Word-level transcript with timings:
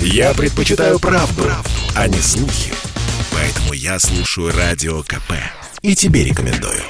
Я 0.00 0.34
предпочитаю 0.34 0.98
правду, 0.98 1.42
правду, 1.42 1.70
а 1.94 2.08
не 2.08 2.18
слухи. 2.18 2.72
Поэтому 3.32 3.72
я 3.72 3.98
слушаю 3.98 4.52
Радио 4.56 5.02
КП. 5.02 5.32
И 5.82 5.94
тебе 5.94 6.24
рекомендую. 6.24 6.82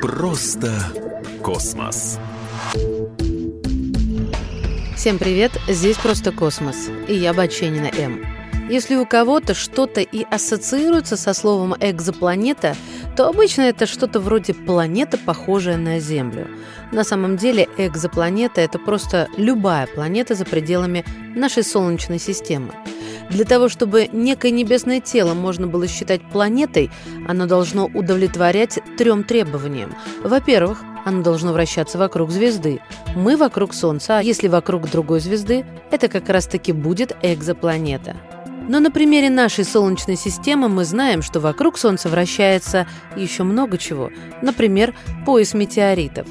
Просто 0.00 0.72
космос. 1.42 2.18
Всем 4.96 5.18
привет, 5.18 5.52
здесь 5.68 5.96
«Просто 5.96 6.32
космос» 6.32 6.88
и 7.08 7.14
я 7.14 7.34
Баченина 7.34 7.88
М. 7.88 8.24
Если 8.70 8.96
у 8.96 9.04
кого-то 9.04 9.52
что-то 9.52 10.00
и 10.00 10.24
ассоциируется 10.30 11.18
со 11.18 11.34
словом 11.34 11.74
«экзопланета», 11.78 12.74
то 13.16 13.28
обычно 13.28 13.62
это 13.62 13.86
что-то 13.86 14.20
вроде 14.20 14.54
планета, 14.54 15.18
похожая 15.18 15.76
на 15.76 16.00
Землю. 16.00 16.48
На 16.92 17.04
самом 17.04 17.36
деле 17.36 17.68
экзопланета– 17.78 18.60
это 18.62 18.78
просто 18.78 19.28
любая 19.36 19.86
планета 19.86 20.34
за 20.34 20.44
пределами 20.44 21.04
нашей 21.34 21.62
Солнечной 21.62 22.18
системы. 22.18 22.72
Для 23.30 23.44
того, 23.44 23.68
чтобы 23.68 24.08
некое 24.12 24.50
небесное 24.50 25.00
тело 25.00 25.34
можно 25.34 25.66
было 25.66 25.88
считать 25.88 26.22
планетой, 26.30 26.90
оно 27.26 27.46
должно 27.46 27.86
удовлетворять 27.86 28.78
трем 28.98 29.24
требованиям. 29.24 29.94
Во-первых, 30.22 30.82
оно 31.04 31.22
должно 31.22 31.52
вращаться 31.52 31.98
вокруг 31.98 32.30
звезды. 32.30 32.80
Мы 33.14 33.36
вокруг 33.36 33.74
Солнца, 33.74 34.18
а 34.18 34.22
если 34.22 34.48
вокруг 34.48 34.90
другой 34.90 35.20
звезды, 35.20 35.64
это 35.90 36.08
как 36.08 36.28
раз-таки 36.28 36.72
будет 36.72 37.16
экзопланета. 37.22 38.16
Но 38.68 38.80
на 38.80 38.90
примере 38.90 39.30
нашей 39.30 39.64
Солнечной 39.64 40.16
системы 40.16 40.68
мы 40.68 40.84
знаем, 40.84 41.22
что 41.22 41.40
вокруг 41.40 41.78
Солнца 41.78 42.08
вращается 42.08 42.86
еще 43.16 43.42
много 43.42 43.78
чего, 43.78 44.10
например, 44.42 44.94
пояс 45.26 45.54
метеоритов. 45.54 46.26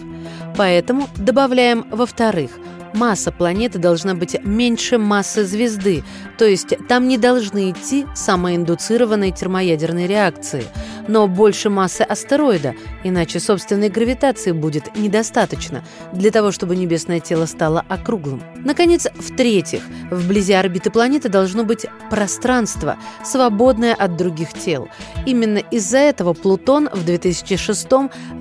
Поэтому 0.57 1.07
добавляем 1.17 1.85
во-вторых– 1.89 2.51
масса 2.93 3.31
планеты 3.31 3.79
должна 3.79 4.15
быть 4.15 4.37
меньше 4.43 4.97
массы 4.97 5.43
звезды, 5.43 6.03
то 6.37 6.45
есть 6.45 6.73
там 6.87 7.07
не 7.07 7.17
должны 7.17 7.71
идти 7.71 8.05
самоиндуцированные 8.15 9.31
термоядерные 9.31 10.07
реакции, 10.07 10.63
но 11.07 11.27
больше 11.27 11.69
массы 11.69 12.01
астероида, 12.01 12.75
иначе 13.03 13.39
собственной 13.39 13.89
гравитации 13.89 14.51
будет 14.51 14.95
недостаточно 14.95 15.83
для 16.11 16.31
того, 16.31 16.51
чтобы 16.51 16.75
небесное 16.75 17.19
тело 17.19 17.45
стало 17.45 17.85
округлым. 17.89 18.41
Наконец, 18.63 19.07
в-третьих, 19.15 19.81
вблизи 20.11 20.53
орбиты 20.53 20.91
планеты 20.91 21.29
должно 21.29 21.63
быть 21.63 21.85
пространство, 22.09 22.97
свободное 23.23 23.93
от 23.93 24.15
других 24.17 24.53
тел. 24.53 24.87
Именно 25.25 25.57
из-за 25.57 25.97
этого 25.97 26.33
Плутон 26.33 26.89
в 26.91 27.05
2006 27.05 27.87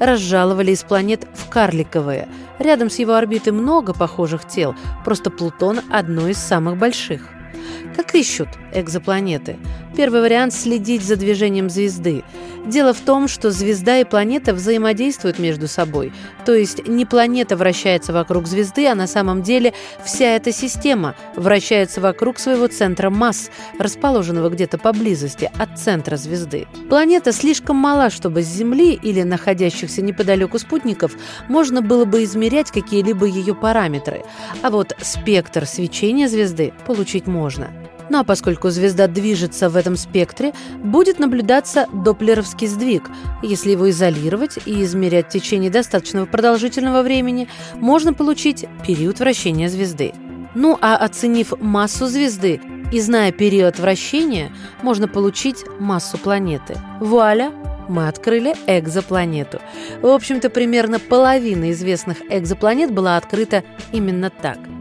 разжаловали 0.01 0.73
из 0.73 0.83
планет 0.83 1.27
в 1.35 1.49
карликовые– 1.49 2.29
Рядом 2.63 2.91
с 2.91 2.99
его 3.01 3.15
орбитой 3.15 3.53
много 3.53 3.93
похожих 3.93 4.47
тел, 4.47 4.77
просто 5.05 5.31
Плутон– 5.31 5.81
одно 5.91 6.29
из 6.29 6.39
самых 6.39 6.77
больших. 6.77 7.29
Как 7.97 8.15
ищут 8.15 8.49
экзопланеты? 8.75 9.57
Первый 9.97 10.23
вариант– 10.23 10.53
следить 10.55 11.03
за 11.03 11.17
движением 11.17 11.69
звезды. 11.69 12.25
Дело 12.65 12.95
в 12.95 13.01
том, 13.01 13.27
что 13.27 13.51
звезда 13.51 13.99
и 13.99 14.05
планета 14.05 14.55
взаимодействуют 14.55 15.39
между 15.39 15.67
собой. 15.67 16.13
То 16.47 16.55
есть 16.55 16.87
не 16.87 17.05
планета 17.05 17.57
вращается 17.57 18.13
вокруг 18.13 18.47
звезды, 18.47 18.87
а 18.87 18.95
на 18.95 19.07
самом 19.07 19.43
деле 19.43 19.75
вся 20.05 20.37
эта 20.37 20.53
система 20.53 21.17
вращается 21.35 22.01
вокруг 22.01 22.39
своего 22.39 22.69
центра 22.69 23.11
масс, 23.11 23.51
расположенного 23.79 24.49
где-то 24.49 24.79
поблизости 24.79 25.51
от 25.59 25.79
центра 25.79 26.17
звезды. 26.17 26.67
Планета 26.89 27.33
слишком 27.33 27.77
мала, 27.77 28.11
чтобы 28.11 28.43
с 28.43 28.47
Земли 28.47 28.95
или 28.95 29.23
находящихся 29.23 30.01
неподалеку 30.01 30.59
спутников 30.59 31.17
можно 31.49 31.83
было 31.83 32.05
бы 32.05 32.23
измерять 32.23 32.71
какие-либо 32.71 33.27
ее 33.27 33.55
параметры. 33.55 34.23
А 34.63 34.71
вот 34.71 34.97
спектр 35.01 35.67
свечения 35.67 36.29
звезды 36.29 36.73
получить 36.87 37.27
можно. 37.27 37.72
Ну 38.13 38.19
а 38.19 38.25
поскольку 38.25 38.69
звезда 38.69 39.07
движется 39.07 39.71
в 39.71 39.77
этом 39.77 39.97
спектре, 39.97 40.53
будет 40.85 41.19
наблюдаться 41.19 41.87
доплеровский 41.95 42.67
сдвиг. 42.67 43.05
Если 43.43 43.71
его 43.71 43.89
изолировать 43.89 44.59
и 44.67 44.83
измерять 44.83 45.29
в 45.29 45.31
течение 45.31 45.71
достаточно 45.71 46.27
продолжительного 46.27 47.01
времени, 47.01 47.49
можно 47.77 48.13
получить 48.13 48.67
период 48.87 49.19
вращения 49.19 49.71
звезды. 49.71 50.13
Ну 50.55 50.77
а 50.83 50.99
оценив 50.99 51.59
массу 51.59 52.07
звезды 52.07 52.61
и 52.93 53.01
зная 53.01 53.33
период 53.33 53.79
вращения, 53.79 54.53
можно 54.83 55.09
получить 55.09 55.65
массу 55.81 56.19
планеты. 56.19 56.77
Вуаля! 57.01 57.51
мы 57.89 58.09
открыли 58.09 58.55
экзопланету. 58.67 59.59
В 60.03 60.07
общем-то, 60.07 60.51
примерно 60.51 60.99
половина 60.99 61.73
известных 61.73 62.19
экзопланет 62.31 62.91
была 62.91 63.17
открыта 63.17 63.65
именно 63.91 64.29
так– 64.29 64.59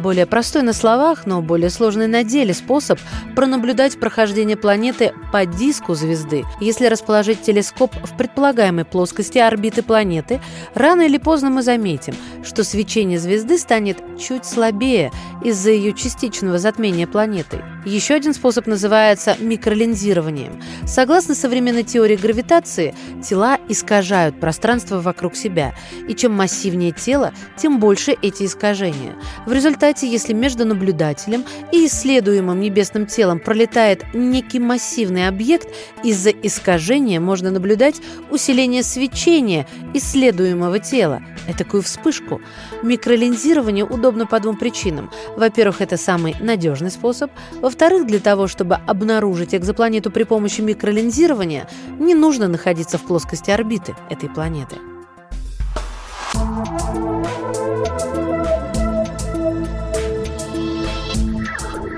более 0.00 0.26
простой 0.26 0.62
на 0.62 0.72
словах, 0.72 1.26
но 1.26 1.42
более 1.42 1.70
сложный 1.70 2.06
на 2.06 2.24
деле 2.24 2.54
способ 2.54 2.98
пронаблюдать 3.36 4.00
прохождение 4.00 4.56
планеты 4.56 5.12
по 5.32 5.46
диску 5.46 5.94
звезды. 5.94 6.44
Если 6.60 6.86
расположить 6.86 7.42
телескоп 7.42 7.94
в 7.94 8.16
предполагаемой 8.16 8.84
плоскости 8.84 9.38
орбиты 9.38 9.82
планеты, 9.82 10.40
рано 10.74 11.02
или 11.02 11.18
поздно 11.18 11.50
мы 11.50 11.62
заметим, 11.62 12.14
что 12.42 12.64
свечение 12.64 13.18
звезды 13.18 13.58
станет 13.58 13.98
чуть 14.18 14.44
слабее 14.44 15.12
из-за 15.44 15.70
ее 15.70 15.92
частичного 15.92 16.58
затмения 16.58 17.06
планетой. 17.06 17.62
Еще 17.84 18.14
один 18.14 18.34
способ 18.34 18.66
называется 18.66 19.36
микролинзированием. 19.40 20.60
Согласно 20.86 21.34
современной 21.34 21.82
теории 21.82 22.16
гравитации, 22.16 22.94
тела 23.26 23.58
искажают 23.68 24.38
пространство 24.38 25.00
вокруг 25.00 25.34
себя, 25.34 25.74
и 26.06 26.14
чем 26.14 26.32
массивнее 26.32 26.92
тело, 26.92 27.32
тем 27.56 27.80
больше 27.80 28.16
эти 28.20 28.44
искажения. 28.44 29.14
В 29.46 29.52
результате, 29.52 29.89
если 30.02 30.32
между 30.32 30.64
наблюдателем 30.64 31.44
и 31.72 31.86
исследуемым 31.86 32.60
небесным 32.60 33.06
телом 33.06 33.40
пролетает 33.40 34.04
некий 34.14 34.58
массивный 34.58 35.28
объект, 35.28 35.68
из-за 36.04 36.30
искажения 36.30 37.20
можно 37.20 37.50
наблюдать 37.50 38.00
усиление 38.30 38.82
свечения 38.82 39.66
исследуемого 39.94 40.78
тела, 40.78 41.22
такую 41.58 41.82
вспышку. 41.82 42.40
Микролинзирование 42.82 43.84
удобно 43.84 44.26
по 44.26 44.40
двум 44.40 44.56
причинам. 44.56 45.10
Во-первых, 45.36 45.80
это 45.80 45.96
самый 45.96 46.36
надежный 46.40 46.90
способ. 46.90 47.30
Во-вторых, 47.60 48.06
для 48.06 48.20
того, 48.20 48.46
чтобы 48.46 48.76
обнаружить 48.76 49.54
экзопланету 49.54 50.10
при 50.10 50.22
помощи 50.22 50.60
микролинзирования, 50.60 51.68
не 51.98 52.14
нужно 52.14 52.48
находиться 52.48 52.98
в 52.98 53.02
плоскости 53.02 53.50
орбиты 53.50 53.94
этой 54.08 54.28
планеты. 54.28 54.76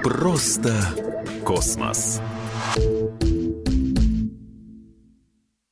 Просто 0.03 0.75
космос. 1.45 2.21